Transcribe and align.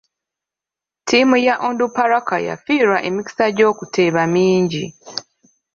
Ttiimu 1.01 1.35
ya 1.47 1.55
Onduparaka 1.67 2.35
yafiirwa 2.47 2.97
emikisa 3.07 3.45
gy'okuteeba 3.55 4.23
mingi. 4.35 4.83